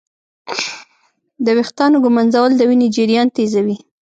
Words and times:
د 1.45 1.47
ویښتانو 1.57 1.97
ږمنځول 2.03 2.51
د 2.55 2.61
وینې 2.69 2.87
جریان 2.95 3.27
تېزوي. 3.35 3.77